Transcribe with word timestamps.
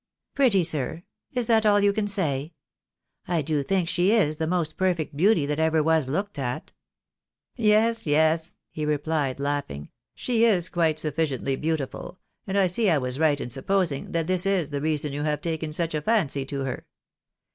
"Pretty, 0.33 0.63
sir? 0.63 1.03
Is 1.33 1.45
that 1.45 1.63
all 1.63 1.79
you 1.79 1.93
can 1.93 2.07
say? 2.07 2.53
I 3.27 3.43
do 3.43 3.61
think 3.61 3.87
she 3.87 4.11
is 4.11 4.37
the 4.37 4.47
most 4.47 4.75
perfect 4.75 5.15
beauty 5.15 5.45
that 5.45 5.59
ever 5.59 5.83
was 5.83 6.09
looked 6.09 6.39
at."" 6.39 6.73
Yes, 7.55 8.07
yes," 8.07 8.55
he 8.71 8.83
rephed, 8.83 9.37
laughing," 9.39 9.89
she 10.15 10.43
is 10.43 10.69
quite 10.69 10.97
sufficiently 10.97 11.55
beautiful, 11.55 12.17
and 12.47 12.57
I 12.57 12.65
see 12.65 12.89
I 12.89 12.97
was 12.97 13.19
right 13.19 13.39
in 13.39 13.51
supposing 13.51 14.11
that 14.13 14.25
this 14.25 14.47
is 14.47 14.71
the 14.71 14.81
reason 14.81 15.13
you 15.13 15.21
have 15.21 15.39
taken 15.39 15.71
such 15.71 15.93
a 15.93 16.01
fancy 16.01 16.47
to 16.47 16.61
her." 16.61 16.87